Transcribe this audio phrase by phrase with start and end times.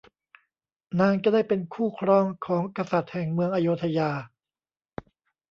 [0.99, 4.11] นางจะได้เป็นคู่ครองของกษัตริย์แห่งเมืองอโยธยา